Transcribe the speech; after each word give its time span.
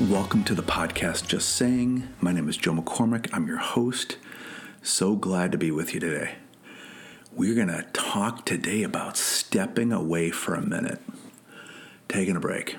Welcome 0.00 0.42
to 0.44 0.56
the 0.56 0.62
podcast 0.62 1.28
Just 1.28 1.50
Saying. 1.50 2.08
My 2.20 2.32
name 2.32 2.48
is 2.48 2.56
Joe 2.56 2.72
McCormick. 2.72 3.30
I'm 3.32 3.46
your 3.46 3.58
host. 3.58 4.16
So 4.82 5.14
glad 5.14 5.52
to 5.52 5.58
be 5.58 5.70
with 5.70 5.94
you 5.94 6.00
today. 6.00 6.34
We're 7.32 7.54
going 7.54 7.68
to 7.68 7.86
talk 7.92 8.44
today 8.44 8.82
about 8.82 9.16
stepping 9.16 9.92
away 9.92 10.30
for 10.30 10.56
a 10.56 10.66
minute, 10.66 11.00
taking 12.08 12.34
a 12.34 12.40
break 12.40 12.76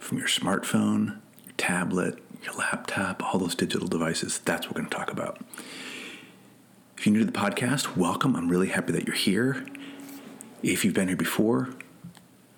from 0.00 0.16
your 0.16 0.26
smartphone, 0.26 1.18
your 1.44 1.54
tablet, 1.58 2.18
your 2.42 2.54
laptop, 2.54 3.22
all 3.22 3.38
those 3.38 3.54
digital 3.54 3.88
devices. 3.88 4.38
That's 4.38 4.66
what 4.66 4.74
we're 4.74 4.80
going 4.80 4.90
to 4.90 4.96
talk 4.96 5.12
about. 5.12 5.38
If 6.96 7.04
you're 7.04 7.12
new 7.12 7.26
to 7.26 7.26
the 7.26 7.38
podcast, 7.38 7.94
welcome. 7.94 8.36
I'm 8.36 8.48
really 8.48 8.68
happy 8.68 8.94
that 8.94 9.06
you're 9.06 9.14
here. 9.14 9.66
If 10.62 10.82
you've 10.82 10.94
been 10.94 11.08
here 11.08 11.16
before, 11.16 11.74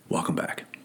welcome 0.09 0.37
back. 0.37 0.78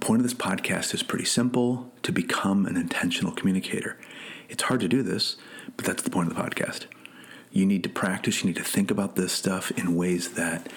The 0.00 0.06
point 0.06 0.20
of 0.20 0.22
this 0.22 0.32
podcast 0.32 0.94
is 0.94 1.02
pretty 1.02 1.26
simple 1.26 1.92
to 2.04 2.10
become 2.10 2.64
an 2.64 2.78
intentional 2.78 3.32
communicator. 3.32 3.98
It's 4.48 4.62
hard 4.62 4.80
to 4.80 4.88
do 4.88 5.02
this, 5.02 5.36
but 5.76 5.84
that's 5.84 6.02
the 6.02 6.08
point 6.08 6.30
of 6.30 6.34
the 6.34 6.42
podcast. 6.42 6.86
You 7.52 7.66
need 7.66 7.82
to 7.82 7.90
practice, 7.90 8.40
you 8.40 8.46
need 8.46 8.56
to 8.56 8.64
think 8.64 8.90
about 8.90 9.16
this 9.16 9.30
stuff 9.30 9.70
in 9.72 9.94
ways 9.94 10.32
that 10.32 10.72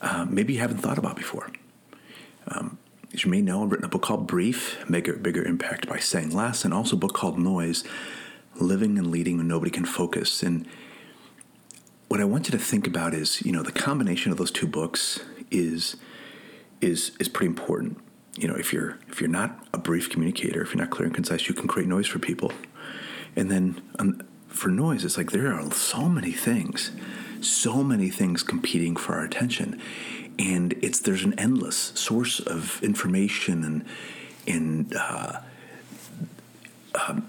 um, 0.00 0.32
maybe 0.32 0.52
you 0.52 0.60
haven't 0.60 0.78
thought 0.78 0.96
about 0.96 1.16
before. 1.16 1.50
Um, 2.46 2.78
as 3.12 3.24
you 3.24 3.32
may 3.32 3.42
know, 3.42 3.64
I've 3.64 3.72
written 3.72 3.84
a 3.84 3.88
book 3.88 4.02
called 4.02 4.28
Brief 4.28 4.88
Make 4.88 5.08
a 5.08 5.14
Bigger 5.14 5.42
Impact 5.42 5.88
by 5.88 5.98
Saying 5.98 6.30
Less, 6.30 6.64
and 6.64 6.72
also 6.72 6.94
a 6.94 7.00
book 7.00 7.14
called 7.14 7.36
Noise 7.36 7.82
Living 8.60 8.96
and 8.96 9.10
Leading 9.10 9.38
When 9.38 9.48
Nobody 9.48 9.72
Can 9.72 9.86
Focus. 9.86 10.40
And 10.40 10.68
what 12.06 12.20
I 12.20 12.24
want 12.24 12.46
you 12.46 12.52
to 12.52 12.64
think 12.64 12.86
about 12.86 13.12
is, 13.12 13.42
you 13.42 13.50
know, 13.50 13.64
the 13.64 13.72
combination 13.72 14.30
of 14.30 14.38
those 14.38 14.52
two 14.52 14.68
books 14.68 15.18
is 15.50 15.96
is 16.80 17.10
is 17.18 17.28
pretty 17.28 17.48
important 17.48 17.98
you 18.38 18.46
know, 18.46 18.54
if 18.54 18.72
you're 18.72 18.98
if 19.08 19.20
you're 19.20 19.28
not 19.28 19.66
a 19.74 19.78
brief 19.78 20.08
communicator, 20.08 20.62
if 20.62 20.74
you're 20.74 20.82
not 20.82 20.90
clear 20.90 21.06
and 21.06 21.14
concise, 21.14 21.48
you 21.48 21.54
can 21.54 21.66
create 21.66 21.88
noise 21.88 22.06
for 22.06 22.18
people. 22.18 22.52
And 23.34 23.50
then 23.50 23.80
um, 23.98 24.22
for 24.48 24.68
noise, 24.68 25.04
it's 25.04 25.16
like 25.16 25.32
there 25.32 25.52
are 25.52 25.70
so 25.72 26.08
many 26.08 26.32
things, 26.32 26.92
so 27.40 27.82
many 27.82 28.10
things 28.10 28.42
competing 28.42 28.96
for 28.96 29.14
our 29.14 29.24
attention, 29.24 29.80
and 30.38 30.72
it's 30.82 31.00
there's 31.00 31.24
an 31.24 31.38
endless 31.38 31.76
source 31.76 32.40
of 32.40 32.82
information 32.82 33.64
and 33.64 33.84
and 34.46 34.94
uh, 34.96 35.40
um, 37.06 37.28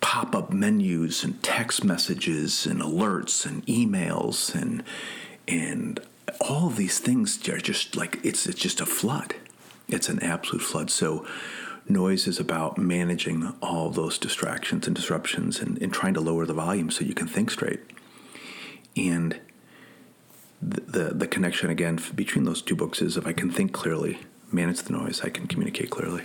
pop 0.00 0.34
up 0.34 0.52
menus 0.52 1.24
and 1.24 1.42
text 1.42 1.82
messages 1.82 2.66
and 2.66 2.80
alerts 2.80 3.46
and 3.46 3.66
emails 3.66 4.54
and 4.54 4.84
and 5.48 6.00
all 6.40 6.68
these 6.68 6.98
things 6.98 7.48
are 7.48 7.58
just 7.58 7.96
like 7.96 8.18
it's 8.22 8.46
it's 8.46 8.60
just 8.60 8.80
a 8.80 8.86
flood 8.86 9.34
it's 9.88 10.08
an 10.08 10.22
absolute 10.22 10.62
flood. 10.62 10.90
So, 10.90 11.26
noise 11.88 12.26
is 12.26 12.38
about 12.38 12.78
managing 12.78 13.54
all 13.60 13.90
those 13.90 14.18
distractions 14.18 14.86
and 14.86 14.94
disruptions 14.94 15.60
and, 15.60 15.80
and 15.82 15.92
trying 15.92 16.14
to 16.14 16.20
lower 16.20 16.46
the 16.46 16.54
volume 16.54 16.90
so 16.90 17.04
you 17.04 17.14
can 17.14 17.26
think 17.26 17.50
straight. 17.50 17.80
And 18.96 19.40
the, 20.60 20.80
the, 20.80 21.04
the 21.14 21.26
connection 21.26 21.70
again 21.70 21.98
between 22.14 22.44
those 22.44 22.62
two 22.62 22.76
books 22.76 23.02
is 23.02 23.16
if 23.16 23.26
I 23.26 23.32
can 23.32 23.50
think 23.50 23.72
clearly, 23.72 24.20
manage 24.52 24.82
the 24.82 24.92
noise, 24.92 25.22
I 25.22 25.28
can 25.28 25.46
communicate 25.46 25.90
clearly. 25.90 26.22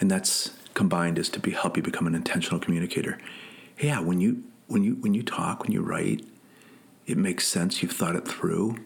And 0.00 0.10
that's 0.10 0.50
combined 0.74 1.18
is 1.18 1.28
to 1.30 1.40
be 1.40 1.52
help 1.52 1.76
you 1.76 1.82
become 1.82 2.06
an 2.06 2.14
intentional 2.14 2.58
communicator. 2.58 3.18
Yeah, 3.78 4.00
when 4.00 4.20
you 4.20 4.42
when 4.66 4.82
you 4.82 4.94
when 4.94 5.14
you 5.14 5.22
talk, 5.22 5.62
when 5.62 5.72
you 5.72 5.82
write, 5.82 6.24
it 7.06 7.16
makes 7.16 7.46
sense. 7.46 7.82
You've 7.82 7.92
thought 7.92 8.16
it 8.16 8.26
through. 8.26 8.76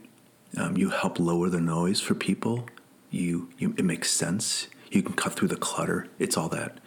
Um, 0.57 0.77
you 0.77 0.91
help 0.91 1.19
lower 1.19 1.49
the 1.49 1.61
noise 1.61 2.01
for 2.01 2.15
people 2.15 2.67
you, 3.11 3.49
you 3.59 3.75
it 3.77 3.85
makes 3.85 4.11
sense. 4.11 4.69
You 4.91 5.03
can 5.03 5.15
cut 5.15 5.35
through 5.35 5.49
the 5.49 5.57
clutter. 5.57 6.09
It's 6.19 6.37
all 6.37 6.49
that. 6.51 6.79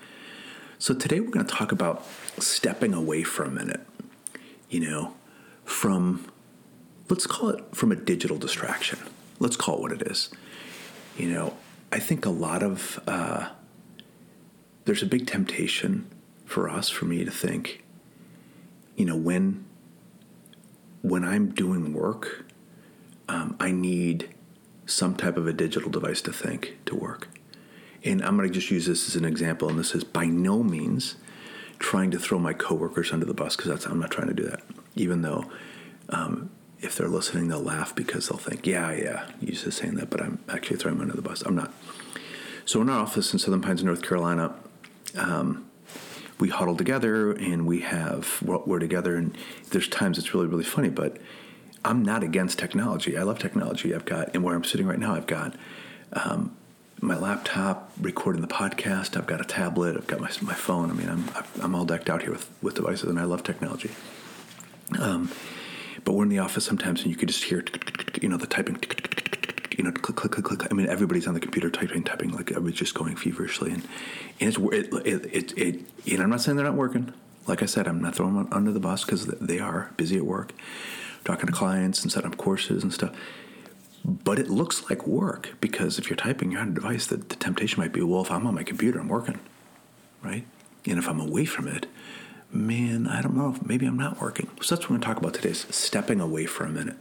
So 0.77 0.93
today 0.93 1.19
we're 1.19 1.31
going 1.31 1.45
to 1.45 1.53
talk 1.53 1.71
about 1.71 2.05
stepping 2.37 2.93
away 2.93 3.23
for 3.23 3.43
a 3.43 3.49
minute. 3.49 3.81
You 4.69 4.79
know, 4.81 5.13
from 5.65 6.31
let's 7.09 7.27
call 7.27 7.49
it 7.49 7.75
from 7.75 7.91
a 7.91 7.95
digital 7.95 8.37
distraction. 8.37 8.99
Let's 9.39 9.55
call 9.55 9.77
it 9.77 9.81
what 9.81 9.91
it 9.91 10.01
is. 10.03 10.29
You 11.17 11.29
know, 11.29 11.57
I 11.91 11.99
think 11.99 12.25
a 12.25 12.29
lot 12.29 12.63
of 12.63 12.99
uh, 13.07 13.49
there's 14.85 15.03
a 15.03 15.07
big 15.07 15.27
temptation 15.27 16.09
for 16.45 16.69
us, 16.69 16.89
for 16.89 17.05
me 17.05 17.23
to 17.25 17.31
think, 17.31 17.83
you 18.95 19.05
know, 19.05 19.15
when 19.15 19.65
when 21.01 21.23
I'm 21.23 21.51
doing 21.51 21.93
work, 21.93 22.45
um, 23.27 23.55
I 23.59 23.71
need 23.71 24.33
some 24.89 25.15
type 25.15 25.37
of 25.37 25.47
a 25.47 25.53
digital 25.53 25.89
device 25.89 26.21
to 26.23 26.33
think 26.33 26.77
to 26.85 26.95
work. 26.95 27.29
And 28.03 28.23
I'm 28.23 28.37
going 28.37 28.47
to 28.47 28.53
just 28.53 28.71
use 28.71 28.85
this 28.85 29.07
as 29.07 29.15
an 29.15 29.25
example, 29.25 29.69
and 29.69 29.77
this 29.77 29.93
is 29.93 30.03
by 30.03 30.25
no 30.25 30.63
means 30.63 31.15
trying 31.79 32.11
to 32.11 32.19
throw 32.19 32.39
my 32.39 32.53
coworkers 32.53 33.11
under 33.11 33.25
the 33.25 33.33
bus 33.33 33.55
because 33.55 33.69
that's 33.69 33.85
I'm 33.85 33.99
not 33.99 34.11
trying 34.11 34.27
to 34.27 34.33
do 34.33 34.43
that. 34.43 34.61
Even 34.95 35.21
though 35.21 35.45
um, 36.09 36.49
if 36.81 36.95
they're 36.95 37.07
listening, 37.07 37.47
they'll 37.47 37.61
laugh 37.61 37.95
because 37.95 38.29
they'll 38.29 38.37
think, 38.37 38.65
"Yeah, 38.65 38.91
yeah, 38.91 39.29
you're 39.41 39.55
just 39.55 39.77
saying 39.77 39.95
that," 39.95 40.09
but 40.09 40.21
I'm 40.21 40.39
actually 40.49 40.77
throwing 40.77 40.97
them 40.97 41.09
under 41.09 41.15
the 41.15 41.27
bus. 41.27 41.41
I'm 41.41 41.55
not. 41.55 41.73
So 42.65 42.81
in 42.81 42.89
our 42.89 42.99
office 42.99 43.33
in 43.33 43.39
Southern 43.39 43.61
Pines, 43.61 43.83
North 43.83 44.01
Carolina, 44.01 44.55
um, 45.15 45.69
we 46.39 46.49
huddle 46.49 46.75
together 46.75 47.31
and 47.31 47.65
we 47.67 47.81
have 47.81 48.41
we're 48.41 48.79
together, 48.79 49.15
and 49.15 49.37
there's 49.71 49.87
times 49.87 50.17
it's 50.17 50.33
really 50.33 50.47
really 50.47 50.63
funny, 50.63 50.89
but 50.89 51.17
I'm 51.83 52.03
not 52.03 52.23
against 52.23 52.59
technology. 52.59 53.17
I 53.17 53.23
love 53.23 53.39
technology. 53.39 53.95
I've 53.95 54.05
got, 54.05 54.33
and 54.33 54.43
where 54.43 54.55
I'm 54.55 54.63
sitting 54.63 54.87
right 54.87 54.99
now, 54.99 55.15
I've 55.15 55.27
got 55.27 55.55
um, 56.13 56.55
my 57.01 57.17
laptop 57.17 57.91
recording 57.99 58.41
the 58.41 58.47
podcast. 58.47 59.15
I've 59.15 59.27
got 59.27 59.39
a 59.39 59.45
tablet. 59.45 59.95
I've 59.95 60.07
got 60.07 60.19
my, 60.19 60.29
my 60.41 60.53
phone. 60.53 60.89
I 60.89 60.93
mean, 60.93 61.09
I'm, 61.09 61.25
I'm 61.61 61.75
all 61.75 61.85
decked 61.85 62.09
out 62.09 62.21
here 62.21 62.31
with, 62.31 62.49
with 62.61 62.75
devices, 62.75 63.09
and 63.09 63.19
I 63.19 63.23
love 63.23 63.43
technology. 63.43 63.91
Um, 64.99 65.31
but 66.03 66.13
we're 66.13 66.23
in 66.23 66.29
the 66.29 66.39
office 66.39 66.65
sometimes, 66.65 67.01
and 67.01 67.11
you 67.11 67.15
could 67.15 67.29
just 67.29 67.43
hear, 67.45 67.63
you 68.21 68.27
know, 68.27 68.37
the 68.37 68.47
typing, 68.47 68.77
you 69.77 69.83
know, 69.83 69.91
click, 69.91 70.17
click, 70.17 70.31
click, 70.33 70.45
click. 70.45 70.67
I 70.69 70.73
mean, 70.73 70.87
everybody's 70.87 71.27
on 71.27 71.33
the 71.33 71.39
computer 71.39 71.69
typing, 71.69 72.03
typing, 72.03 72.31
like 72.31 72.51
everybody's 72.51 72.79
just 72.79 72.95
going 72.95 73.15
feverishly, 73.15 73.71
and 73.71 73.87
and 74.39 74.49
it's 74.49 74.57
it, 74.57 74.93
it, 75.05 75.25
it, 75.33 75.57
it 75.57 75.79
you 76.05 76.17
know, 76.17 76.23
I'm 76.23 76.29
not 76.29 76.41
saying 76.41 76.57
they're 76.57 76.65
not 76.65 76.75
working. 76.75 77.13
Like 77.47 77.63
I 77.63 77.65
said, 77.65 77.87
I'm 77.87 78.01
not 78.01 78.15
throwing 78.15 78.35
them 78.35 78.47
under 78.51 78.71
the 78.71 78.79
bus 78.79 79.03
because 79.03 79.25
they 79.25 79.59
are 79.59 79.91
busy 79.97 80.17
at 80.17 80.25
work 80.25 80.53
talking 81.25 81.47
to 81.47 81.51
clients 81.51 82.01
and 82.03 82.11
setting 82.11 82.31
up 82.31 82.37
courses 82.37 82.83
and 82.83 82.93
stuff. 82.93 83.15
But 84.05 84.39
it 84.39 84.49
looks 84.49 84.89
like 84.89 85.05
work 85.05 85.55
because 85.59 85.99
if 85.99 86.09
you're 86.09 86.17
typing, 86.17 86.51
you're 86.51 86.61
on 86.61 86.69
a 86.69 86.73
device, 86.73 87.07
the, 87.07 87.17
the 87.17 87.35
temptation 87.35 87.81
might 87.81 87.91
be, 87.91 88.01
well, 88.01 88.21
if 88.21 88.31
I'm 88.31 88.47
on 88.47 88.55
my 88.55 88.63
computer, 88.63 88.99
I'm 88.99 89.09
working, 89.09 89.39
right? 90.23 90.45
And 90.85 90.97
if 90.97 91.07
I'm 91.07 91.19
away 91.19 91.45
from 91.45 91.67
it, 91.67 91.85
man, 92.51 93.07
I 93.07 93.21
don't 93.21 93.35
know, 93.35 93.55
maybe 93.63 93.85
I'm 93.85 93.97
not 93.97 94.21
working. 94.21 94.49
So 94.61 94.75
that's 94.75 94.85
what 94.85 94.91
we're 94.91 94.97
going 94.97 95.01
to 95.01 95.07
talk 95.07 95.17
about 95.17 95.33
today 95.33 95.49
is 95.49 95.67
stepping 95.69 96.19
away 96.19 96.45
for 96.45 96.63
a 96.63 96.69
minute, 96.69 96.97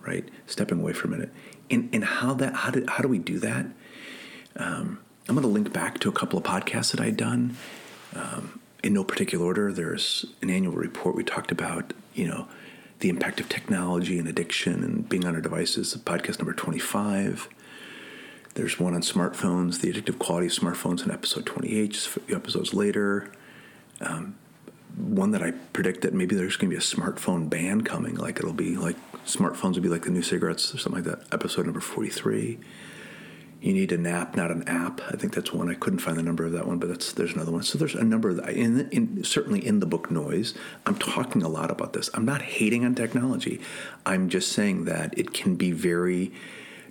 right? 0.00 0.28
Stepping 0.46 0.80
away 0.80 0.92
for 0.92 1.06
a 1.06 1.10
minute. 1.10 1.30
And, 1.70 1.88
and 1.92 2.04
how 2.04 2.34
that, 2.34 2.54
how 2.54 2.70
do, 2.70 2.84
how 2.88 3.02
do 3.02 3.08
we 3.08 3.18
do 3.18 3.38
that? 3.40 3.66
Um, 4.56 4.98
I'm 5.28 5.34
going 5.34 5.42
to 5.42 5.48
link 5.48 5.72
back 5.72 6.00
to 6.00 6.08
a 6.08 6.12
couple 6.12 6.38
of 6.38 6.44
podcasts 6.44 6.90
that 6.92 7.00
I'd 7.00 7.16
done. 7.16 7.56
Um, 8.14 8.60
in 8.82 8.94
no 8.94 9.04
particular 9.04 9.44
order, 9.44 9.72
there's 9.72 10.26
an 10.42 10.50
annual 10.50 10.74
report 10.74 11.14
we 11.14 11.22
talked 11.22 11.52
about, 11.52 11.92
you 12.14 12.26
know, 12.26 12.48
the 13.02 13.08
impact 13.08 13.40
of 13.40 13.48
technology 13.48 14.16
and 14.16 14.28
addiction 14.28 14.84
and 14.84 15.08
being 15.08 15.26
on 15.26 15.34
our 15.34 15.40
devices, 15.40 15.94
podcast 16.04 16.38
number 16.38 16.52
25. 16.52 17.48
There's 18.54 18.78
one 18.78 18.94
on 18.94 19.02
smartphones, 19.02 19.80
the 19.80 19.92
addictive 19.92 20.20
quality 20.20 20.46
of 20.46 20.52
smartphones 20.52 21.04
in 21.04 21.10
episode 21.10 21.44
28, 21.44 21.90
just 21.90 22.06
a 22.16 22.20
few 22.20 22.36
episodes 22.36 22.72
later. 22.72 23.32
Um, 24.00 24.36
one 24.96 25.32
that 25.32 25.42
I 25.42 25.50
predict 25.72 26.02
that 26.02 26.14
maybe 26.14 26.36
there's 26.36 26.56
going 26.56 26.70
to 26.70 26.76
be 26.76 26.78
a 26.78 26.84
smartphone 26.84 27.50
ban 27.50 27.80
coming, 27.80 28.14
like 28.14 28.38
it'll 28.38 28.52
be 28.52 28.76
like 28.76 28.96
smartphones 29.26 29.74
will 29.74 29.82
be 29.82 29.88
like 29.88 30.04
the 30.04 30.10
new 30.10 30.22
cigarettes 30.22 30.72
or 30.72 30.78
something 30.78 31.02
like 31.02 31.10
that. 31.10 31.26
Episode 31.34 31.64
number 31.64 31.80
43 31.80 32.60
you 33.62 33.72
need 33.72 33.92
a 33.92 33.96
nap, 33.96 34.36
not 34.36 34.50
an 34.50 34.68
app. 34.68 35.00
I 35.08 35.16
think 35.16 35.32
that's 35.34 35.52
one. 35.52 35.70
I 35.70 35.74
couldn't 35.74 36.00
find 36.00 36.16
the 36.16 36.22
number 36.22 36.44
of 36.44 36.50
that 36.50 36.66
one, 36.66 36.78
but 36.78 36.88
that's 36.88 37.12
there's 37.12 37.32
another 37.32 37.52
one. 37.52 37.62
So 37.62 37.78
there's 37.78 37.94
a 37.94 38.02
number 38.02 38.28
of 38.28 38.36
that. 38.38 38.50
In, 38.50 38.90
in, 38.90 39.22
certainly 39.22 39.64
in 39.64 39.78
the 39.78 39.86
book 39.86 40.10
Noise, 40.10 40.52
I'm 40.84 40.96
talking 40.96 41.44
a 41.44 41.48
lot 41.48 41.70
about 41.70 41.92
this. 41.92 42.10
I'm 42.12 42.24
not 42.24 42.42
hating 42.42 42.84
on 42.84 42.96
technology. 42.96 43.60
I'm 44.04 44.28
just 44.28 44.50
saying 44.50 44.86
that 44.86 45.16
it 45.16 45.32
can 45.32 45.54
be 45.54 45.70
very 45.70 46.32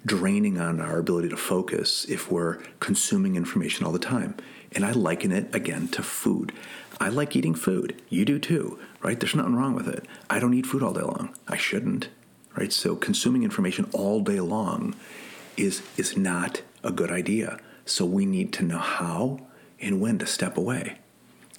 draining 0.06 0.62
on 0.62 0.80
our 0.80 0.98
ability 0.98 1.28
to 1.30 1.38
focus 1.38 2.06
if 2.06 2.32
we're 2.32 2.56
consuming 2.80 3.36
information 3.36 3.86
all 3.86 3.92
the 3.92 4.00
time. 4.00 4.36
And 4.72 4.86
I 4.86 4.92
liken 4.92 5.34
it 5.34 5.54
again 5.54 5.90
to 5.90 6.02
food. 6.02 6.54
I 7.02 7.10
like 7.10 7.36
eating 7.36 7.54
food. 7.54 8.02
You 8.08 8.24
do 8.24 8.40
too, 8.40 8.80
right? 9.02 9.20
There's 9.20 9.36
nothing 9.36 9.56
wrong 9.56 9.76
with 9.76 9.90
it. 9.90 10.06
I 10.30 10.40
don't 10.40 10.54
eat 10.54 10.66
food 10.66 10.84
all 10.84 10.94
day 10.94 11.02
long. 11.02 11.36
I 11.50 11.58
shouldn't, 11.58 12.08
right? 12.56 12.72
So 12.72 12.96
consuming 12.96 13.44
information 13.44 13.90
all 13.92 14.22
day 14.22 14.40
long 14.40 14.96
is 15.62 15.82
is 15.98 16.18
not 16.18 16.62
a 16.84 16.92
good 16.92 17.12
idea. 17.12 17.60
So 17.86 18.06
we 18.06 18.26
need 18.26 18.52
to 18.54 18.64
know 18.64 18.80
how 18.80 19.42
and 19.80 20.02
when 20.02 20.18
to 20.20 20.26
step 20.26 20.58
away. 20.58 20.98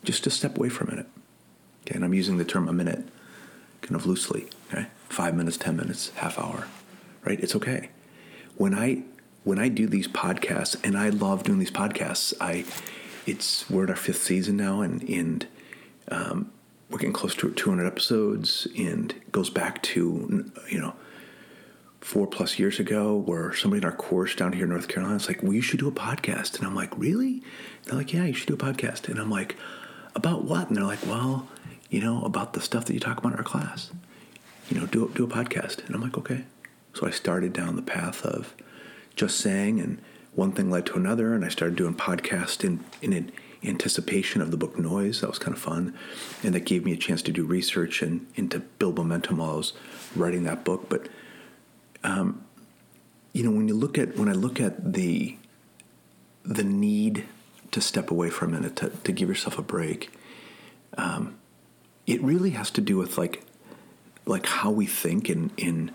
Just 0.05 0.25
to 0.25 0.31
step 0.31 0.57
away 0.57 0.69
for 0.69 0.85
a 0.85 0.91
minute. 0.91 1.07
Okay, 1.83 1.95
and 1.95 2.05
I'm 2.05 2.15
using 2.15 2.37
the 2.37 2.45
term 2.45 2.69
a 2.69 2.73
minute 2.73 3.09
kind 3.81 3.97
of 3.97 4.07
loosely. 4.07 4.49
Okay? 4.73 4.87
Five 5.09 5.35
minutes, 5.35 5.57
ten 5.57 5.77
minutes, 5.77 6.11
half 6.17 6.39
hour. 6.39 6.67
Right? 7.25 7.41
It's 7.41 7.55
okay. 7.57 7.91
When 8.57 8.75
I 8.75 9.05
when 9.45 9.59
I 9.59 9.69
do 9.69 9.87
these 9.87 10.09
podcasts, 10.09 10.77
and 10.85 10.97
I 10.97 11.09
love 11.09 11.43
doing 11.43 11.59
these 11.59 11.71
podcasts, 11.71 12.33
I 12.41 12.65
it's 13.27 13.69
we're 13.71 13.85
in 13.85 13.91
our 13.91 13.97
fifth 13.97 14.23
season 14.23 14.57
now, 14.57 14.81
and 14.81 15.03
and 15.09 15.47
um, 16.09 16.53
we're 16.91 16.99
getting 16.99 17.13
close 17.13 17.35
to 17.37 17.51
200 17.51 17.87
episodes, 17.87 18.67
and 18.77 19.15
goes 19.31 19.51
back 19.51 19.83
to 19.83 20.51
you 20.69 20.81
know 20.81 20.95
four 22.03 22.27
plus 22.27 22.59
years 22.59 22.81
ago 22.81 23.15
where 23.17 23.55
somebody 23.55 23.79
in 23.79 23.85
our 23.85 23.97
course 23.97 24.35
down 24.35 24.53
here 24.53 24.65
in 24.65 24.71
North 24.71 24.89
Carolina 24.89 25.17
is 25.17 25.29
like, 25.29 25.43
well, 25.43 25.53
you 25.53 25.63
should 25.63 25.79
do 25.79 25.89
a 25.89 25.93
podcast. 25.93 26.59
And 26.59 26.67
I'm 26.67 26.75
like, 26.75 26.97
really? 26.99 27.43
They're 27.85 27.95
like, 27.95 28.13
yeah, 28.13 28.25
you 28.25 28.35
should 28.35 28.49
do 28.49 28.55
a 28.55 28.57
podcast. 28.57 29.09
And 29.09 29.21
I'm 29.21 29.31
like, 29.31 29.57
about 30.17 30.45
what? 30.45 30.69
And 30.69 30.77
they're 30.77 30.85
like, 30.85 31.05
well, 31.07 31.49
you 31.91 32.01
know, 32.01 32.23
about 32.25 32.55
the 32.55 32.61
stuff 32.61 32.87
that 32.87 32.95
you 32.95 33.01
talk 33.01 33.19
about 33.19 33.33
in 33.33 33.39
our 33.39 33.45
class. 33.45 33.93
You 34.69 34.81
know, 34.81 34.87
do, 34.87 35.11
do 35.15 35.25
a 35.25 35.29
podcast. 35.29 35.87
And 35.87 35.95
I'm 35.95 36.03
like, 36.03 36.19
okay. 36.19 36.45
So 36.93 37.07
I 37.07 37.11
started 37.11 37.53
down 37.53 37.77
the 37.77 37.83
path 37.83 38.25
of 38.27 38.55
just 39.15 39.39
saying, 39.39 39.79
and 39.81 40.03
one 40.35 40.53
thing 40.53 40.71
led 40.71 40.87
to 40.87 40.97
another. 40.97 41.35
And 41.35 41.45
I 41.45 41.49
started 41.49 41.77
doing 41.77 41.95
podcast 41.95 42.65
in, 42.65 42.81
in 43.01 43.31
anticipation 43.63 44.43
of 44.43 44.51
the 44.51 44.57
book 44.57 44.77
Noise. 44.77 45.21
That 45.21 45.31
was 45.31 45.39
kind 45.39 45.57
of 45.57 45.63
fun. 45.63 45.97
And 46.43 46.53
that 46.55 46.65
gave 46.65 46.85
me 46.85 46.93
a 46.93 46.97
chance 46.97 47.23
to 47.23 47.33
do 47.33 47.45
research 47.45 48.03
and, 48.03 48.27
and 48.37 48.51
to 48.51 48.59
build 48.59 48.97
momentum 48.97 49.37
while 49.37 49.51
I 49.51 49.57
was 49.57 49.73
writing 50.17 50.43
that 50.45 50.65
book. 50.65 50.89
But 50.89 51.09
um, 52.05 52.45
you 53.33 53.43
know, 53.43 53.51
when 53.51 53.69
you 53.69 53.75
look 53.75 53.99
at 53.99 54.17
when 54.17 54.29
I 54.29 54.33
look 54.33 54.61
at 54.61 54.93
the 54.93 55.37
the 56.45 56.65
need 56.65 57.25
to 57.71 57.81
step 57.81 58.11
away 58.11 58.29
for 58.29 58.45
a 58.45 58.49
minute 58.49 58.77
to, 58.77 58.91
to 58.91 59.13
give 59.13 59.29
yourself 59.29 59.59
a 59.59 59.63
break, 59.63 60.11
um, 60.99 61.39
it 62.07 62.21
really 62.23 62.51
has 62.51 62.71
to 62.73 62.81
do 62.81 62.97
with 62.97 63.17
like 63.17 63.45
like 64.27 64.47
how 64.47 64.71
we 64.71 64.87
think 64.87 65.29
and 65.29 65.51
in 65.57 65.91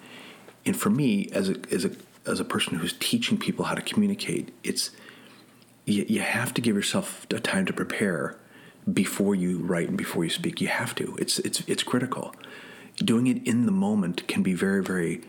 and 0.65 0.77
for 0.77 0.89
me 0.89 1.30
as 1.31 1.50
a 1.50 1.56
as 1.71 1.86
a 1.86 1.92
as 2.25 2.39
a 2.39 2.45
person 2.45 2.77
who's 2.77 2.94
teaching 3.00 3.38
people 3.38 3.65
how 3.65 3.75
to 3.75 3.81
communicate, 3.81 4.54
it's 4.63 4.92
you, 5.86 6.06
you 6.07 6.19
have 6.19 6.54
to 6.54 6.62
give 6.62 6.75
yourself 6.75 7.25
a 7.31 7.39
time 7.39 7.65
to 7.65 7.74
prepare 7.74 8.38
before 8.92 9.33
you 9.36 9.59
write 9.59 9.88
and 9.88 9.98
before 9.98 10.24
you 10.24 10.30
speak. 10.30 10.59
You 10.59 10.68
have 10.68 10.94
to. 10.95 11.15
It's 11.19 11.39
it's 11.39 11.62
it's 11.62 11.83
critical. 11.83 12.36
Doing 12.98 13.27
it 13.27 13.45
in 13.48 13.65
the 13.65 13.71
moment 13.71 14.27
can 14.27 14.44
be 14.44 14.54
very 14.54 14.83
very 14.83 15.21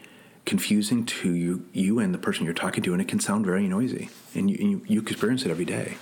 confusing 0.49 1.05
to 1.05 1.35
you, 1.35 1.67
you 1.75 1.99
and 1.99 2.15
the 2.15 2.19
person 2.19 2.47
you're 2.47 2.55
talking 2.55 2.83
to, 2.83 2.95
and 2.95 3.03
it 3.03 3.07
can 3.07 3.21
sound 3.21 3.45
very 3.45 3.69
noisy. 3.69 4.09
And 4.35 4.51
you, 4.51 4.57
and 4.59 4.71
you, 4.71 4.83
you 4.87 5.01
experience 5.03 5.45
it 5.45 5.51
every 5.51 5.67
day. 5.67 5.99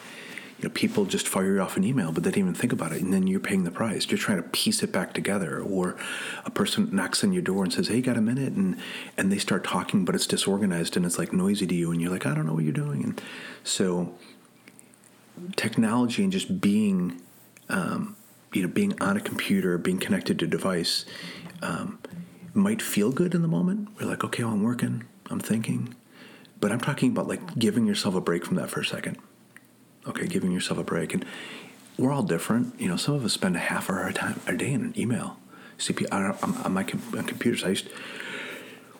You 0.59 0.69
know, 0.69 0.71
people 0.73 1.05
just 1.05 1.27
fire 1.27 1.57
you 1.57 1.61
off 1.61 1.77
an 1.77 1.83
email, 1.83 2.13
but 2.13 2.23
they 2.23 2.31
didn't 2.31 2.45
even 2.45 2.55
think 2.55 2.73
about 2.73 2.93
it, 2.93 3.03
and 3.03 3.13
then 3.13 3.27
you're 3.27 3.41
paying 3.41 3.65
the 3.65 3.73
price. 3.73 4.09
You're 4.09 4.19
trying 4.19 4.41
to 4.41 4.49
piece 4.49 4.85
it 4.85 4.93
back 4.93 5.15
together, 5.15 5.61
or 5.61 5.97
a 6.45 6.51
person 6.51 6.89
knocks 6.93 7.25
on 7.25 7.33
your 7.33 7.43
door 7.43 7.65
and 7.65 7.73
says, 7.73 7.89
"Hey, 7.89 8.01
got 8.01 8.17
a 8.17 8.21
minute?" 8.21 8.53
and 8.53 8.79
and 9.19 9.33
they 9.33 9.39
start 9.39 9.65
talking, 9.65 10.05
but 10.05 10.15
it's 10.15 10.29
disorganized 10.29 10.97
and 10.97 11.05
it's 11.05 11.19
like 11.19 11.33
noisy 11.33 11.67
to 11.67 11.75
you, 11.75 11.91
and 11.91 12.01
you're 12.01 12.13
like, 12.13 12.25
"I 12.25 12.33
don't 12.33 12.47
know 12.47 12.55
what 12.55 12.65
you're 12.65 12.73
doing." 12.73 13.03
And 13.03 13.21
so, 13.65 14.15
technology 15.57 16.23
and 16.23 16.33
just 16.33 16.61
being, 16.61 17.21
um, 17.69 18.17
you 18.55 18.63
know, 18.63 18.69
being 18.69 18.99
on 19.03 19.17
a 19.17 19.21
computer, 19.21 19.77
being 19.77 19.99
connected 19.99 20.39
to 20.39 20.45
a 20.45 20.49
device. 20.49 21.05
Um, 21.63 21.99
might 22.57 22.83
feel 22.83 23.13
good 23.13 23.35
in 23.35 23.43
the 23.43 23.49
moment. 23.49 23.89
We're 23.99 24.07
like, 24.07 24.25
okay, 24.25 24.43
well, 24.45 24.53
I'm 24.53 24.63
working, 24.63 25.05
I'm 25.31 25.41
thinking. 25.41 25.95
But 26.59 26.73
I'm 26.73 26.81
talking 26.81 27.11
about 27.11 27.29
like 27.29 27.59
giving 27.59 27.87
yourself 27.87 28.15
a 28.15 28.21
break 28.21 28.45
from 28.45 28.57
that 28.57 28.71
for 28.71 28.81
a 28.81 28.85
second. 28.85 29.19
Okay, 30.07 30.27
giving 30.27 30.53
yourself 30.53 30.79
a 30.79 30.85
break. 30.85 31.13
And 31.13 31.25
we're 31.99 32.13
all 32.13 32.23
different. 32.23 32.81
You 32.81 32.89
know, 32.89 32.97
some 32.97 33.15
of 33.15 33.25
us 33.25 33.33
spend 33.33 33.57
a 33.57 33.61
half 33.61 33.91
hour 33.91 34.07
a 34.07 34.13
time 34.13 34.41
a 34.47 34.57
day 34.57 34.73
in 34.73 34.83
an 34.83 34.95
email. 34.99 35.39
See, 35.79 35.95
on, 36.11 36.73
my 36.73 36.83
computers, 36.83 37.63
I 37.65 37.69
used 37.71 37.89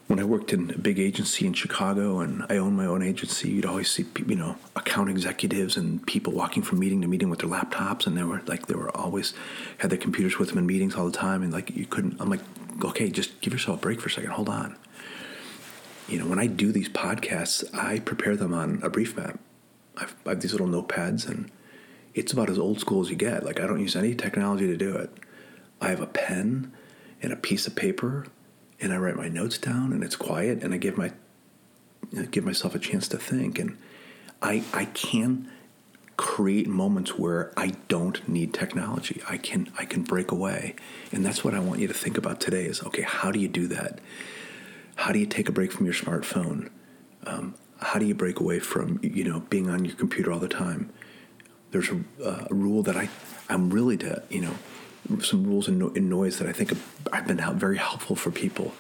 when 0.07 0.21
I 0.21 0.25
worked 0.25 0.53
in 0.53 0.71
a 0.71 0.79
big 0.79 1.01
agency 1.01 1.47
in 1.47 1.53
Chicago 1.53 2.21
and 2.21 2.45
I 2.49 2.59
owned 2.59 2.77
my 2.77 2.87
own 2.87 3.03
agency, 3.03 3.51
you'd 3.51 3.67
always 3.67 3.91
see 3.91 4.05
you 4.27 4.37
know 4.37 4.57
account 4.77 5.11
executives 5.11 5.77
and 5.77 6.05
people 6.07 6.33
walking 6.33 6.63
from 6.63 6.79
meeting 6.79 7.01
to 7.03 7.09
meeting 7.09 7.29
with 7.29 7.41
their 7.41 7.51
laptops, 7.51 8.07
and 8.07 8.17
they 8.17 8.23
were 8.23 8.41
like 8.47 8.67
they 8.67 8.75
were 8.75 8.95
always 8.97 9.35
had 9.79 9.91
their 9.91 9.99
computers 9.99 10.39
with 10.39 10.51
them 10.51 10.59
in 10.59 10.67
meetings 10.67 10.95
all 10.95 11.07
the 11.07 11.17
time, 11.17 11.43
and 11.43 11.53
like 11.53 11.75
you 11.75 11.87
couldn't. 11.87 12.21
I'm 12.21 12.31
like, 12.31 12.41
okay, 12.85 13.11
just 13.11 13.41
give 13.41 13.53
yourself 13.53 13.79
a 13.79 13.81
break 13.81 14.01
for 14.01 14.09
a 14.09 14.11
second. 14.13 14.31
Hold 14.31 14.49
on. 14.49 14.77
You 16.09 16.19
know, 16.19 16.27
when 16.27 16.39
I 16.39 16.47
do 16.47 16.71
these 16.73 16.89
podcasts, 16.89 17.65
I 17.75 17.99
prepare 17.99 18.37
them 18.37 18.55
on 18.55 18.81
a 18.83 18.91
brief 18.91 19.17
map. 19.17 19.41
I've, 19.97 20.15
I 20.25 20.31
have 20.31 20.41
these 20.41 20.53
little 20.53 20.69
notepads, 20.69 21.27
and 21.29 21.51
it's 22.15 22.33
about 22.33 22.49
as 22.49 22.59
old 22.59 22.81
school 22.81 23.03
as 23.03 23.11
you 23.11 23.17
get. 23.17 23.45
Like 23.45 23.61
I 23.61 23.67
don't 23.67 23.81
use 23.81 23.97
any 23.97 24.15
technology 24.15 24.67
to 24.67 24.77
do 24.77 24.97
it. 24.97 25.11
I 25.81 25.89
have 25.89 26.01
a 26.01 26.07
pen 26.07 26.73
and 27.23 27.33
a 27.33 27.37
piece 27.37 27.67
of 27.67 27.77
paper 27.77 28.27
and 28.81 28.93
I 28.93 28.97
write 28.97 29.17
my 29.17 29.29
notes 29.29 29.59
down 29.59 29.93
and 29.93 30.03
it's 30.03 30.17
quiet 30.17 30.63
and 30.63 30.73
I 30.75 30.79
give 30.79 30.97
my 30.97 31.13
give 32.31 32.45
myself 32.45 32.75
a 32.75 32.79
chance 32.79 33.09
to 33.09 33.19
think 33.19 33.59
and 33.59 33.77
I 34.41 34.63
I 34.73 34.87
can 34.87 35.51
create 36.17 36.67
moments 36.67 37.19
where 37.19 37.53
I 37.57 37.73
don't 37.89 38.27
need 38.29 38.55
technology. 38.55 39.23
I 39.29 39.37
can 39.37 39.71
I 39.79 39.85
can 39.85 40.03
break 40.03 40.31
away. 40.31 40.75
And 41.13 41.25
that's 41.25 41.45
what 41.45 41.55
I 41.55 41.59
want 41.59 41.81
you 41.81 41.89
to 41.89 41.95
think 41.95 42.17
about 42.17 42.41
today 42.41 42.65
is 42.65 42.83
okay, 42.85 43.03
how 43.03 43.31
do 43.31 43.39
you 43.39 43.49
do 43.49 43.67
that? 43.69 44.01
How 44.97 45.13
do 45.13 45.19
you 45.19 45.27
take 45.27 45.49
a 45.49 45.53
break 45.53 45.73
from 45.73 45.85
your 45.85 45.95
smartphone? 45.95 46.71
Um, 47.27 47.55
how 47.81 47.99
do 47.99 48.07
you 48.07 48.15
break 48.15 48.41
away 48.41 48.59
from 48.59 48.99
you 49.03 49.25
know 49.25 49.41
being 49.41 49.69
on 49.69 49.85
your 49.85 49.95
computer 49.95 50.33
all 50.33 50.39
the 50.39 50.49
time? 50.49 50.91
There's 51.71 51.91
a, 51.91 52.01
uh, 52.25 52.47
a 52.51 52.55
rule 52.55 52.83
that 52.85 52.97
I 52.97 53.09
I'm 53.49 53.71
really 53.71 53.99
to 53.99 54.23
you 54.31 54.41
know 54.41 54.55
some 55.23 55.45
rules 55.45 55.69
in, 55.69 55.79
no- 55.79 55.89
noise 55.89 56.39
that 56.39 56.49
I 56.49 56.53
think 56.53 56.73
I've 57.13 57.27
been 57.27 57.41
very 57.59 57.77
helpful 57.77 58.17
for 58.17 58.31
people. 58.31 58.73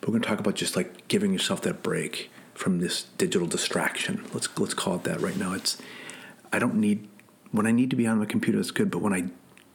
But 0.00 0.08
we're 0.08 0.12
going 0.12 0.22
to 0.22 0.28
talk 0.28 0.40
about 0.40 0.54
just 0.54 0.76
like 0.76 1.08
giving 1.08 1.32
yourself 1.32 1.60
that 1.62 1.82
break 1.82 2.30
from 2.54 2.80
this 2.80 3.02
digital 3.18 3.46
distraction. 3.46 4.24
Let's 4.32 4.48
let's 4.58 4.74
call 4.74 4.96
it 4.96 5.04
that 5.04 5.20
right 5.20 5.36
now. 5.36 5.52
It's 5.52 5.76
I 6.52 6.58
don't 6.58 6.76
need 6.76 7.08
when 7.52 7.66
I 7.66 7.72
need 7.72 7.90
to 7.90 7.96
be 7.96 8.06
on 8.06 8.18
my 8.18 8.26
computer. 8.26 8.58
It's 8.58 8.70
good, 8.70 8.90
but 8.90 9.00
when 9.00 9.12
I 9.12 9.28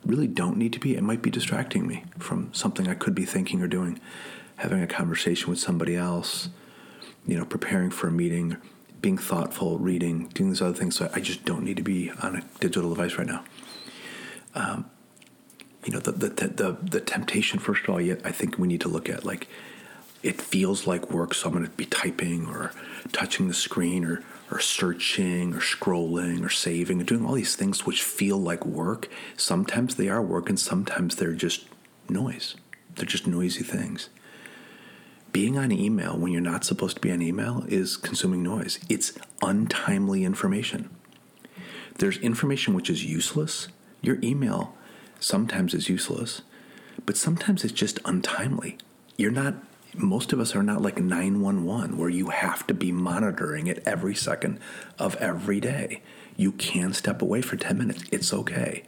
really 0.06 0.27
don't 0.27 0.57
need 0.57 0.74
to 0.74 0.80
be, 0.80 0.95
it 0.95 1.04
might 1.04 1.22
be 1.22 1.30
distracting 1.30 1.88
me 1.88 2.04
from 2.18 2.54
something 2.54 2.88
I 2.88 2.94
could 2.94 3.16
be 3.16 3.25
thinking 3.25 3.62
or 3.62 3.68
doing. 3.68 4.00
Having 4.57 4.81
a 4.81 4.88
conversation 4.88 5.50
with 5.50 5.60
somebody 5.60 5.95
else, 5.98 6.48
you 7.27 7.38
know, 7.38 7.44
preparing 7.44 7.89
for 7.89 8.07
a 8.07 8.12
meeting, 8.12 8.56
being 9.01 9.18
thoughtful, 9.18 9.77
reading, 9.80 10.27
doing 10.30 10.51
these 10.51 10.62
other 10.62 10.74
things. 10.74 10.95
So 10.95 11.10
I 11.13 11.19
just 11.19 11.44
don't 11.44 11.63
need 11.63 11.75
to 11.77 11.83
be 11.83 12.12
on 12.22 12.38
a 12.38 12.42
digital 12.62 12.89
device 12.89 13.18
right 13.18 13.27
now. 13.27 13.44
Um, 14.54 14.89
you 15.86 15.94
know 15.94 16.00
the 16.00 16.12
the 16.12 16.30
the, 16.30 16.77
the 16.81 17.00
temptation 17.00 17.60
first 17.60 17.83
of 17.83 17.89
all 17.89 18.01
yet 18.01 18.19
i 18.25 18.32
think 18.32 18.58
we 18.58 18.67
need 18.67 18.82
to 18.82 18.88
look 18.89 19.08
at 19.08 19.24
like 19.24 19.48
it 20.24 20.41
feels 20.41 20.88
like 20.88 21.12
work 21.12 21.34
so 21.34 21.48
i'm 21.48 21.53
going 21.53 21.63
to 21.63 21.72
be 21.72 21.86
typing 21.86 22.48
or 22.48 22.72
touching 23.12 23.48
the 23.48 23.53
screen 23.53 24.03
or 24.03 24.24
or 24.52 24.60
searching 24.60 25.54
or 25.54 25.60
scrolling 25.60 26.46
or 26.46 26.50
saving 26.50 27.02
or 27.02 27.04
doing 27.04 27.25
all 27.25 27.34
these 27.34 27.56
things 27.56 27.86
which 27.86 28.04
feel 28.04 28.38
like 28.38 28.66
work 28.66 29.10
sometimes 29.36 29.96
they 29.96 30.08
are 30.08 30.22
work 30.22 30.50
and 30.50 30.60
sometimes 30.60 31.16
they're 31.16 31.34
just 31.34 31.66
noise. 32.10 32.56
They're 32.96 33.06
just 33.06 33.28
noisy 33.28 33.64
things. 33.64 34.10
Being 35.32 35.58
on 35.58 35.72
email 35.72 36.18
when 36.18 36.32
you're 36.32 36.42
not 36.42 36.64
supposed 36.64 36.96
to 36.96 37.02
be 37.02 37.12
on 37.12 37.22
email 37.22 37.66
is 37.68 37.98
consuming 37.98 38.42
noise. 38.42 38.80
It's 38.88 39.14
untimely 39.42 40.24
information. 40.24 40.90
There's 41.98 42.18
information 42.20 42.74
which 42.74 42.90
is 42.90 43.04
useless. 43.04 43.68
Your 44.02 44.18
email 44.24 44.75
sometimes 45.20 45.74
is 45.74 45.90
useless, 45.90 46.42
but 47.06 47.18
sometimes 47.18 47.64
it's 47.64 47.74
just 47.74 48.00
untimely. 48.06 48.78
You're 49.18 49.32
not, 49.32 49.56
most 49.98 50.34
of 50.34 50.40
us 50.40 50.56
are 50.56 50.64
not 50.64 50.82
like 50.82 50.98
911 50.98 51.98
where 51.98 52.10
you 52.10 52.30
have 52.30 52.66
to 52.68 52.74
be 52.74 52.92
monitoring 52.92 53.68
it 53.68 53.84
every 53.86 54.16
second 54.16 54.60
of 55.00 55.16
every 55.18 55.60
day. 55.60 56.02
You 56.38 56.52
can 56.52 56.94
step 56.94 57.22
away 57.22 57.42
for 57.42 57.56
10 57.56 57.78
minutes. 57.78 58.04
It's 58.12 58.34
okay. 58.34 58.84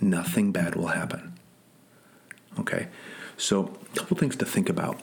Nothing 0.00 0.52
bad 0.52 0.74
will 0.74 0.88
happen. 0.88 1.34
Okay? 2.58 2.88
So, 3.36 3.78
a 3.92 3.98
couple 3.98 4.16
things 4.16 4.36
to 4.36 4.44
think 4.44 4.68
about. 4.68 5.00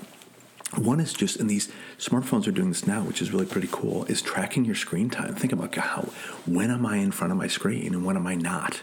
One 0.75 0.99
is 0.99 1.13
just, 1.13 1.37
and 1.37 1.49
these 1.49 1.71
smartphones 1.97 2.47
are 2.47 2.51
doing 2.51 2.69
this 2.69 2.85
now, 2.85 3.03
which 3.03 3.21
is 3.21 3.31
really 3.31 3.45
pretty 3.45 3.69
cool, 3.71 4.03
is 4.05 4.21
tracking 4.21 4.65
your 4.65 4.75
screen 4.75 5.09
time. 5.09 5.33
Think 5.33 5.53
about 5.53 5.73
how, 5.75 6.09
when 6.45 6.71
am 6.71 6.85
I 6.85 6.97
in 6.97 7.11
front 7.11 7.31
of 7.31 7.37
my 7.37 7.47
screen 7.47 7.93
and 7.93 8.05
when 8.05 8.17
am 8.17 8.27
I 8.27 8.35
not? 8.35 8.81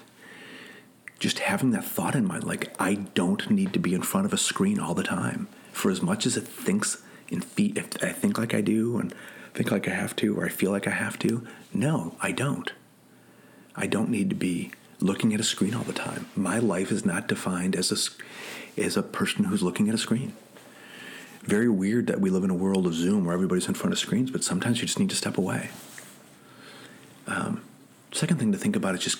just 1.25 1.39
having 1.39 1.71
that 1.71 1.85
thought 1.85 2.15
in 2.15 2.27
mind 2.27 2.45
like 2.45 2.75
I 2.79 2.95
don't 2.95 3.49
need 3.49 3.73
to 3.73 3.79
be 3.79 3.95
in 3.95 4.03
front 4.03 4.27
of 4.27 4.35
a 4.35 4.37
screen 4.37 4.79
all 4.79 4.93
the 4.93 5.03
time. 5.03 5.49
For 5.75 5.90
as 5.90 6.00
much 6.00 6.25
as 6.25 6.37
it 6.37 6.47
thinks 6.47 7.02
in 7.28 7.40
feet, 7.40 7.76
if 7.76 8.02
I 8.02 8.12
think 8.12 8.38
like 8.38 8.54
I 8.54 8.61
do 8.61 8.97
and 8.99 9.12
think 9.54 9.71
like 9.71 9.88
I 9.88 9.93
have 9.93 10.14
to, 10.16 10.38
or 10.38 10.47
I 10.47 10.49
feel 10.49 10.71
like 10.71 10.87
I 10.87 10.93
have 10.93 11.19
to, 11.19 11.47
no, 11.73 12.14
I 12.21 12.33
don't. 12.33 12.73
I 13.76 13.87
don't 13.87 14.09
need 14.09 14.31
to 14.31 14.37
be 14.37 14.71
looking 15.00 15.35
at 15.35 15.40
a 15.40 15.45
screen 15.45 15.75
all 15.75 15.83
the 15.83 15.93
time. 15.93 16.28
My 16.37 16.59
life 16.59 16.93
is 16.93 17.04
not 17.04 17.26
defined 17.26 17.75
as 17.75 17.90
a, 17.93 18.81
as 18.81 18.97
a 18.97 19.02
person 19.02 19.45
who's 19.45 19.62
looking 19.62 19.88
at 19.88 19.95
a 19.95 19.99
screen. 19.99 20.33
Very 21.43 21.69
weird 21.69 22.07
that 22.07 22.21
we 22.21 22.31
live 22.31 22.45
in 22.45 22.50
a 22.50 22.54
world 22.54 22.87
of 22.87 22.95
Zoom 22.95 23.25
where 23.25 23.35
everybody's 23.35 23.69
in 23.69 23.75
front 23.75 23.93
of 23.93 23.99
screens, 23.99 24.31
but 24.31 24.45
sometimes 24.45 24.81
you 24.81 24.87
just 24.87 24.99
need 24.99 25.11
to 25.11 25.16
step 25.16 25.37
away. 25.37 25.71
Um, 27.26 27.62
second 28.12 28.38
thing 28.38 28.52
to 28.52 28.59
think 28.59 28.76
about 28.76 28.95
is 28.95 29.00
just 29.00 29.19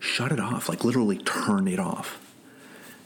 shut 0.00 0.32
it 0.32 0.40
off, 0.40 0.68
like 0.68 0.84
literally 0.84 1.18
turn 1.18 1.68
it 1.68 1.78
off. 1.78 2.20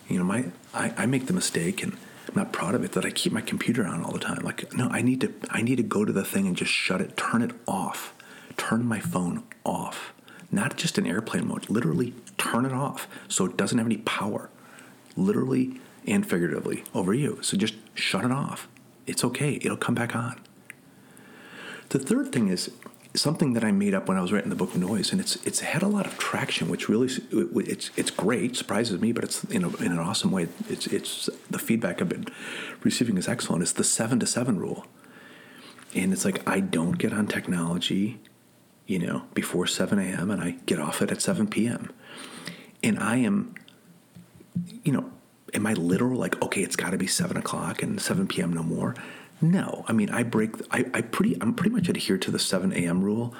You 0.09 0.19
know, 0.19 0.25
my 0.25 0.47
I, 0.75 0.93
I 0.97 1.07
make 1.07 1.27
the 1.27 1.33
mistake, 1.33 1.83
and 1.83 1.97
I'm 2.29 2.35
not 2.35 2.53
proud 2.53 2.75
of 2.75 2.85
it 2.85 2.93
that 2.93 3.05
I 3.07 3.11
keep 3.11 3.33
my 3.33 3.41
computer 3.41 3.87
on 3.87 4.05
all 4.05 4.13
the 4.13 4.19
time. 4.19 4.43
Like, 4.43 4.73
no, 4.75 4.89
I 4.89 5.03
need 5.03 5.21
to 5.23 5.33
I 5.51 5.63
need 5.63 5.77
to 5.77 5.83
go 5.83 6.05
to 6.05 6.13
the 6.13 6.25
thing 6.25 6.47
and 6.47 6.57
just 6.57 6.73
shut 6.73 7.01
it, 7.01 7.17
turn 7.17 7.43
it 7.43 7.53
off. 7.67 8.15
Turn 8.57 8.85
my 8.85 9.01
phone 9.01 9.45
off. 9.65 10.13
Not 10.51 10.77
just 10.77 10.99
in 10.99 11.07
airplane 11.07 11.47
mode, 11.49 11.69
literally 11.71 12.15
turn 12.37 12.65
it 12.65 12.73
off 12.73 13.07
so 13.29 13.45
it 13.45 13.57
doesn't 13.57 13.79
have 13.79 13.87
any 13.87 13.99
power. 13.99 14.51
Literally 15.17 15.81
and 16.07 16.29
figuratively 16.29 16.85
over 16.95 17.15
you. 17.15 17.39
So 17.43 17.57
just 17.57 17.75
shut 17.95 18.25
it 18.25 18.33
off. 18.33 18.69
It's 19.07 19.25
okay. 19.25 19.59
It'll 19.63 19.77
come 19.77 19.95
back 19.95 20.15
on. 20.17 20.41
The 21.91 21.99
third 21.99 22.33
thing 22.33 22.49
is 22.49 22.71
something 23.21 23.53
that 23.55 23.65
I 23.65 23.73
made 23.73 23.95
up 23.95 24.09
when 24.09 24.17
I 24.17 24.21
was 24.21 24.33
writing 24.33 24.51
the 24.51 24.57
book 24.57 24.75
Noise, 24.75 25.13
and 25.13 25.21
it's 25.21 25.37
it's 25.45 25.61
had 25.61 25.83
a 25.83 25.89
lot 25.89 26.07
of 26.07 26.17
traction, 26.19 26.69
which 26.69 26.89
really 26.89 27.09
it's 27.73 27.91
it's 27.97 28.11
great, 28.11 28.57
surprises 28.57 29.01
me, 29.01 29.13
but 29.13 29.25
it's 29.25 29.45
in, 29.45 29.65
a, 29.65 29.77
in 29.77 29.93
an 29.93 29.99
awesome 29.99 30.31
way. 30.31 30.49
It's 30.69 30.87
it's 30.87 31.29
the 31.51 31.59
feedback 31.59 32.01
I've 32.01 32.09
been 32.09 32.27
receiving 32.83 33.19
is 33.19 33.29
excellent. 33.29 33.63
It's 33.63 33.73
the 33.73 33.85
seven 33.85 34.19
to 34.21 34.27
seven 34.27 34.59
rule, 34.59 34.87
and 35.95 36.13
it's 36.13 36.25
like 36.25 36.47
I 36.49 36.61
don't 36.61 36.99
get 36.99 37.13
on 37.13 37.27
technology, 37.27 38.21
you 38.87 38.99
know, 38.99 39.23
before 39.35 39.67
seven 39.67 39.99
a.m. 39.99 40.31
and 40.31 40.43
I 40.43 40.57
get 40.67 40.79
off 40.79 41.03
it 41.03 41.11
at 41.11 41.21
seven 41.21 41.47
p.m. 41.47 41.93
And 42.83 42.99
I 42.99 43.17
am, 43.17 43.55
you 44.85 44.93
know, 44.93 45.11
am 45.53 45.67
I 45.67 45.75
literal? 45.75 46.19
Like 46.19 46.41
okay, 46.43 46.63
it's 46.63 46.77
got 46.77 46.91
to 46.91 46.99
be 46.99 47.07
seven 47.07 47.37
o'clock 47.37 47.83
and 47.83 48.01
seven 48.01 48.27
p.m. 48.27 48.53
no 48.53 48.63
more. 48.63 48.95
No, 49.41 49.85
I 49.87 49.93
mean 49.93 50.11
I 50.11 50.23
break. 50.23 50.55
I, 50.71 50.87
I 50.93 51.01
pretty. 51.01 51.41
I'm 51.41 51.55
pretty 51.55 51.75
much 51.75 51.89
adhere 51.89 52.19
to 52.19 52.31
the 52.31 52.39
seven 52.39 52.73
a.m. 52.73 53.03
rule. 53.03 53.35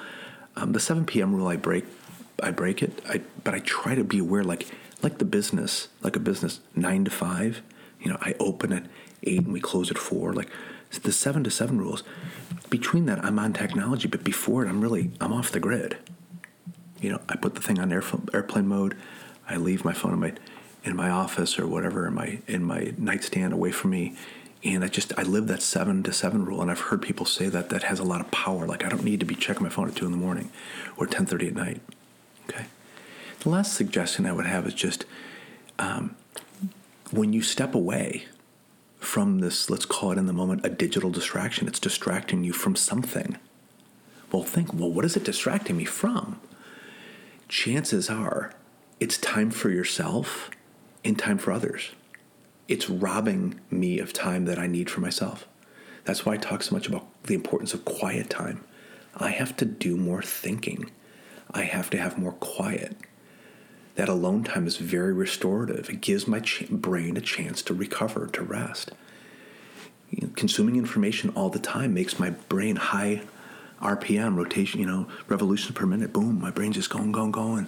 Um, 0.55 0.71
the 0.71 0.79
seven 0.79 1.05
p.m. 1.05 1.35
rule, 1.35 1.47
I 1.47 1.55
break. 1.55 1.85
I 2.41 2.51
break 2.51 2.81
it. 2.81 3.01
I 3.07 3.21
but 3.43 3.53
I 3.53 3.59
try 3.59 3.95
to 3.95 4.03
be 4.03 4.19
aware, 4.19 4.43
like 4.43 4.67
like 5.01 5.17
the 5.17 5.25
business, 5.25 5.89
like 6.01 6.15
a 6.15 6.19
business, 6.19 6.61
nine 6.75 7.03
to 7.05 7.11
five. 7.11 7.61
You 8.01 8.11
know, 8.11 8.17
I 8.21 8.35
open 8.39 8.71
at 8.71 8.85
eight 9.23 9.39
and 9.43 9.53
we 9.53 9.59
close 9.59 9.91
at 9.91 9.97
four. 9.97 10.33
Like 10.33 10.49
the 11.03 11.11
seven 11.11 11.43
to 11.43 11.51
seven 11.51 11.79
rules. 11.79 12.03
Between 12.69 13.05
that, 13.07 13.23
I'm 13.23 13.37
on 13.39 13.53
technology, 13.53 14.07
but 14.07 14.23
before 14.23 14.65
it, 14.65 14.69
I'm 14.69 14.81
really 14.81 15.11
I'm 15.19 15.33
off 15.33 15.51
the 15.51 15.59
grid. 15.59 15.97
You 17.01 17.11
know, 17.11 17.21
I 17.29 17.35
put 17.35 17.55
the 17.55 17.61
thing 17.61 17.79
on 17.79 17.91
airplane 17.91 18.67
mode. 18.67 18.95
I 19.47 19.55
leave 19.57 19.83
my 19.83 19.93
phone 19.93 20.13
in 20.13 20.19
my 20.19 20.33
in 20.83 20.95
my 20.95 21.09
office 21.09 21.59
or 21.59 21.67
whatever 21.67 22.07
in 22.07 22.13
my 22.13 22.39
in 22.47 22.63
my 22.63 22.93
nightstand 22.97 23.53
away 23.53 23.71
from 23.71 23.91
me 23.91 24.15
and 24.63 24.83
I 24.83 24.87
just 24.87 25.13
I 25.17 25.23
live 25.23 25.47
that 25.47 25.61
seven 25.61 26.03
to 26.03 26.13
seven 26.13 26.45
rule, 26.45 26.61
and 26.61 26.69
I've 26.69 26.79
heard 26.79 27.01
people 27.01 27.25
say 27.25 27.47
that 27.47 27.69
that 27.69 27.83
has 27.83 27.99
a 27.99 28.03
lot 28.03 28.21
of 28.21 28.29
power. 28.31 28.65
Like 28.65 28.83
I 28.83 28.89
don't 28.89 29.03
need 29.03 29.19
to 29.21 29.25
be 29.25 29.35
checking 29.35 29.63
my 29.63 29.69
phone 29.69 29.87
at 29.87 29.95
two 29.95 30.05
in 30.05 30.11
the 30.11 30.17
morning 30.17 30.51
or 30.97 31.07
ten 31.07 31.25
thirty 31.25 31.47
at 31.47 31.55
night. 31.55 31.81
Okay. 32.49 32.65
The 33.39 33.49
last 33.49 33.73
suggestion 33.73 34.25
I 34.25 34.33
would 34.33 34.45
have 34.45 34.67
is 34.67 34.73
just 34.73 35.05
um, 35.77 36.15
when 37.11 37.31
you 37.31 37.41
step 37.41 37.73
away 37.73 38.25
from 38.99 39.39
this, 39.39 39.69
let's 39.69 39.85
call 39.85 40.11
it 40.11 40.17
in 40.17 40.25
the 40.25 40.33
moment 40.33 40.65
a 40.65 40.69
digital 40.69 41.09
distraction. 41.09 41.67
It's 41.67 41.79
distracting 41.79 42.43
you 42.43 42.51
from 42.51 42.75
something. 42.75 43.37
Well, 44.31 44.43
think, 44.43 44.73
well, 44.73 44.91
what 44.91 45.05
is 45.05 45.15
it 45.15 45.23
distracting 45.23 45.77
me 45.77 45.85
from? 45.85 46.39
Chances 47.47 48.09
are 48.09 48.53
it's 48.99 49.17
time 49.17 49.49
for 49.49 49.69
yourself 49.69 50.51
and 51.05 51.17
time 51.17 51.37
for 51.37 51.53
others 51.53 51.91
it's 52.69 52.89
robbing 52.89 53.59
me 53.71 53.99
of 53.99 54.13
time 54.13 54.45
that 54.45 54.59
I 54.59 54.67
need 54.67 54.89
for 54.91 55.01
myself. 55.01 55.47
That's 56.05 56.25
why 56.25 56.35
I 56.35 56.37
talk 56.37 56.61
so 56.61 56.75
much 56.75 56.87
about 56.87 57.07
the 57.23 57.33
importance 57.33 57.73
of 57.73 57.83
quiet 57.83 58.29
time. 58.29 58.63
I 59.17 59.31
have 59.31 59.57
to 59.57 59.65
do 59.65 59.97
more 59.97 60.21
thinking. 60.21 60.91
I 61.51 61.63
have 61.63 61.89
to 61.89 61.97
have 61.97 62.19
more 62.19 62.33
quiet. 62.33 62.95
That 63.95 64.07
alone 64.07 64.43
time 64.43 64.67
is 64.67 64.77
very 64.77 65.11
restorative. 65.11 65.89
It 65.89 65.99
gives 65.99 66.27
my 66.27 66.39
ch- 66.39 66.69
brain 66.69 67.17
a 67.17 67.21
chance 67.21 67.63
to 67.63 67.73
recover, 67.73 68.27
to 68.27 68.43
rest. 68.43 68.91
You 70.11 70.27
know, 70.27 70.33
consuming 70.35 70.75
information 70.75 71.31
all 71.31 71.49
the 71.49 71.59
time 71.59 71.95
makes 71.95 72.19
my 72.19 72.29
brain 72.29 72.75
high 72.75 73.23
RPM, 73.81 74.37
rotation, 74.37 74.79
you 74.79 74.85
know, 74.85 75.07
revolutions 75.27 75.75
per 75.75 75.87
minute. 75.87 76.13
Boom, 76.13 76.39
my 76.39 76.51
brain's 76.51 76.75
just 76.75 76.89
going, 76.91 77.11
going, 77.11 77.31
going. 77.31 77.67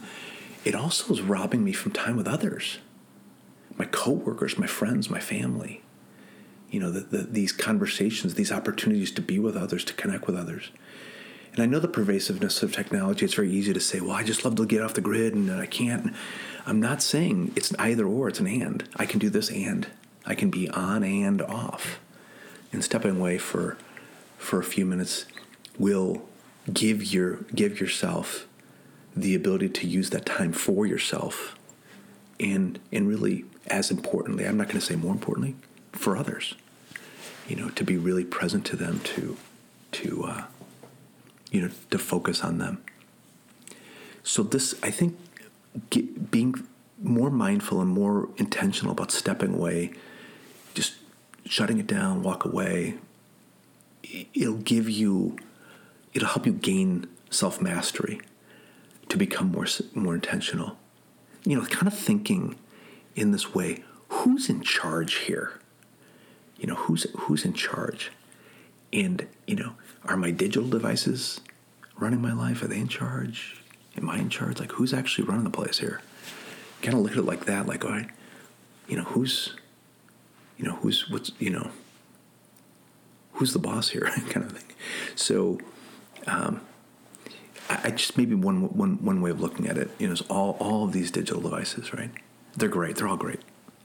It 0.63 0.75
also 0.75 1.11
is 1.11 1.21
robbing 1.21 1.63
me 1.63 1.73
from 1.73 1.91
time 1.91 2.17
with 2.17 2.27
others 2.27 2.77
my 3.77 3.85
coworkers, 3.85 4.57
my 4.57 4.67
friends, 4.67 5.09
my 5.09 5.19
family. 5.19 5.81
You 6.69 6.79
know, 6.79 6.91
the, 6.91 7.01
the, 7.01 7.23
these 7.23 7.51
conversations, 7.51 8.35
these 8.35 8.51
opportunities 8.51 9.11
to 9.11 9.21
be 9.21 9.39
with 9.39 9.57
others, 9.57 9.83
to 9.85 9.93
connect 9.93 10.25
with 10.25 10.37
others. 10.37 10.71
And 11.53 11.61
I 11.61 11.65
know 11.65 11.79
the 11.79 11.89
pervasiveness 11.89 12.63
of 12.63 12.73
technology. 12.73 13.25
It's 13.25 13.33
very 13.33 13.51
easy 13.51 13.73
to 13.73 13.79
say, 13.79 13.99
well, 13.99 14.11
I 14.11 14.23
just 14.23 14.45
love 14.45 14.55
to 14.55 14.65
get 14.65 14.81
off 14.81 14.93
the 14.93 15.01
grid 15.01 15.33
and 15.33 15.51
I 15.51 15.65
can't. 15.65 16.13
I'm 16.65 16.79
not 16.79 17.01
saying 17.01 17.51
it's 17.55 17.75
either 17.77 18.05
or, 18.05 18.29
it's 18.29 18.39
an 18.39 18.47
and. 18.47 18.87
I 18.95 19.05
can 19.05 19.19
do 19.19 19.29
this 19.29 19.51
and. 19.51 19.87
I 20.25 20.35
can 20.35 20.49
be 20.49 20.69
on 20.69 21.03
and 21.03 21.41
off. 21.41 21.99
And 22.71 22.83
stepping 22.83 23.17
away 23.17 23.37
for 23.37 23.77
for 24.37 24.59
a 24.59 24.63
few 24.63 24.85
minutes 24.85 25.25
will 25.77 26.23
give 26.71 27.13
your 27.13 27.37
give 27.53 27.79
yourself 27.79 28.47
the 29.15 29.35
ability 29.35 29.69
to 29.69 29.87
use 29.87 30.09
that 30.11 30.25
time 30.25 30.51
for 30.51 30.85
yourself 30.85 31.55
and 32.41 32.79
and 32.91 33.07
really 33.07 33.45
as 33.67 33.91
importantly, 33.91 34.45
I'm 34.45 34.57
not 34.57 34.67
going 34.67 34.79
to 34.79 34.85
say 34.85 34.95
more 34.95 35.13
importantly, 35.13 35.55
for 35.93 36.17
others. 36.17 36.55
You 37.47 37.55
know, 37.55 37.69
to 37.69 37.83
be 37.83 37.97
really 37.97 38.25
present 38.25 38.65
to 38.67 38.75
them, 38.75 38.99
to 39.15 39.37
to 39.93 40.23
uh, 40.25 40.43
you 41.51 41.61
know, 41.61 41.69
to 41.91 41.97
focus 41.97 42.43
on 42.43 42.57
them. 42.57 42.83
So 44.23 44.43
this, 44.43 44.75
I 44.81 44.91
think, 44.91 45.17
get, 45.89 46.31
being 46.31 46.55
more 47.01 47.29
mindful 47.29 47.81
and 47.81 47.89
more 47.89 48.29
intentional 48.37 48.91
about 48.91 49.11
stepping 49.11 49.53
away, 49.53 49.93
just 50.73 50.93
shutting 51.45 51.79
it 51.79 51.87
down, 51.87 52.23
walk 52.23 52.45
away. 52.45 52.95
It'll 54.33 54.57
give 54.57 54.89
you, 54.89 55.37
it'll 56.13 56.29
help 56.29 56.45
you 56.45 56.53
gain 56.53 57.07
self 57.29 57.61
mastery, 57.61 58.21
to 59.09 59.17
become 59.17 59.51
more 59.51 59.67
more 59.93 60.15
intentional. 60.15 60.77
You 61.43 61.57
know, 61.57 61.65
kind 61.65 61.87
of 61.87 61.97
thinking 61.97 62.55
in 63.15 63.31
this 63.31 63.53
way, 63.53 63.83
who's 64.09 64.49
in 64.49 64.61
charge 64.61 65.15
here? 65.15 65.59
You 66.57 66.67
know, 66.67 66.75
who's 66.75 67.07
who's 67.17 67.45
in 67.45 67.53
charge? 67.53 68.11
And, 68.93 69.27
you 69.47 69.55
know, 69.55 69.73
are 70.05 70.17
my 70.17 70.31
digital 70.31 70.69
devices 70.69 71.39
running 71.97 72.21
my 72.21 72.33
life? 72.33 72.61
Are 72.61 72.67
they 72.67 72.79
in 72.79 72.87
charge? 72.87 73.63
Am 73.97 74.09
I 74.09 74.17
in 74.17 74.29
charge? 74.29 74.59
Like 74.59 74.73
who's 74.73 74.93
actually 74.93 75.27
running 75.27 75.43
the 75.43 75.49
place 75.49 75.79
here? 75.79 76.01
Kind 76.81 76.95
of 76.95 77.01
look 77.01 77.13
at 77.13 77.17
it 77.17 77.23
like 77.25 77.45
that, 77.45 77.67
like, 77.67 77.85
all 77.85 77.91
right, 77.91 78.09
you 78.87 78.97
know, 78.97 79.03
who's 79.03 79.55
you 80.57 80.65
know, 80.65 80.75
who's 80.75 81.09
what's 81.09 81.31
you 81.39 81.49
know, 81.49 81.71
who's 83.33 83.53
the 83.53 83.59
boss 83.59 83.89
here, 83.89 84.01
kind 84.29 84.45
of 84.45 84.51
thing. 84.51 84.75
So 85.15 85.59
um, 86.27 86.61
I, 87.83 87.91
just 87.91 88.17
maybe 88.17 88.35
one 88.35 88.75
one 88.75 89.03
one 89.03 89.21
way 89.21 89.29
of 89.29 89.39
looking 89.39 89.67
at 89.67 89.77
it, 89.77 89.91
you 89.97 90.07
know, 90.07 90.13
is 90.13 90.21
all 90.21 90.57
all 90.59 90.85
of 90.85 90.93
these 90.93 91.11
digital 91.11 91.41
devices, 91.41 91.93
right? 91.93 92.11
They're 92.55 92.69
great. 92.69 92.97
They're 92.97 93.07
all 93.07 93.17
great. 93.17 93.41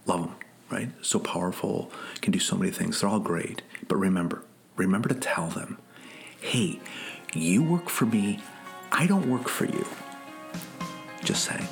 Love 0.07 0.21
them, 0.21 0.35
right? 0.71 0.89
So 1.03 1.19
powerful, 1.19 1.91
can 2.21 2.33
do 2.33 2.39
so 2.39 2.57
many 2.57 2.71
things. 2.71 3.01
They're 3.01 3.11
all 3.11 3.21
great. 3.21 3.63
But 3.89 3.97
remember, 3.97 4.43
remember 4.77 5.09
to 5.09 5.15
tell 5.15 5.49
them, 5.49 5.79
hey, 6.41 6.81
you 7.35 7.63
work 7.63 7.89
for 7.89 8.07
me, 8.07 8.41
I 8.93 9.07
don't 9.07 9.31
work 9.31 9.49
for 9.49 9.67
you. 9.67 9.87
Just 11.23 11.45
saying. 11.45 11.67